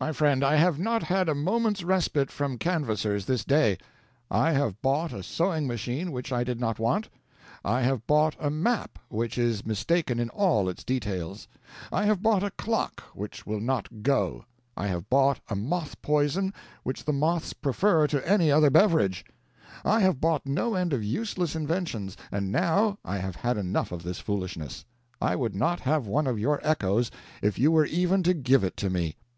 "My 0.00 0.12
friend, 0.12 0.42
I 0.42 0.56
have 0.56 0.78
not 0.78 1.02
had 1.02 1.28
a 1.28 1.34
moment's 1.34 1.82
respite 1.82 2.30
from 2.30 2.56
canvassers 2.56 3.26
this 3.26 3.44
day. 3.44 3.76
I 4.30 4.52
have 4.52 4.80
bought 4.80 5.12
a 5.12 5.22
sewing 5.22 5.66
machine 5.66 6.10
which 6.10 6.32
I 6.32 6.42
did 6.42 6.58
not 6.58 6.78
want; 6.78 7.10
I 7.66 7.82
have 7.82 8.06
bought 8.06 8.34
a 8.40 8.48
map 8.48 8.98
which 9.10 9.36
is 9.36 9.66
mistaken 9.66 10.18
in 10.18 10.30
all 10.30 10.70
its 10.70 10.84
details; 10.84 11.48
I 11.92 12.06
have 12.06 12.22
bought 12.22 12.42
a 12.42 12.50
clock 12.52 13.02
which 13.12 13.44
will 13.44 13.60
not 13.60 14.00
go; 14.02 14.46
I 14.74 14.86
have 14.86 15.10
bought 15.10 15.40
a 15.50 15.54
moth 15.54 16.00
poison 16.00 16.54
which 16.82 17.04
the 17.04 17.12
moths 17.12 17.52
prefer 17.52 18.06
to 18.06 18.26
any 18.26 18.50
other 18.50 18.70
beverage; 18.70 19.22
I 19.84 20.00
have 20.00 20.18
bought 20.18 20.46
no 20.46 20.76
end 20.76 20.94
of 20.94 21.04
useless 21.04 21.54
inventions, 21.54 22.16
and 22.32 22.50
now 22.50 22.96
I 23.04 23.18
have 23.18 23.36
had 23.36 23.58
enough 23.58 23.92
of 23.92 24.02
this 24.02 24.18
foolishness. 24.18 24.86
I 25.20 25.36
would 25.36 25.54
not 25.54 25.80
have 25.80 26.06
one 26.06 26.26
of 26.26 26.38
your 26.38 26.58
echoes 26.66 27.10
if 27.42 27.58
you 27.58 27.70
were 27.70 27.84
even 27.84 28.22
to 28.22 28.32
give 28.32 28.64
it 28.64 28.78
to 28.78 28.88
me. 28.88 29.16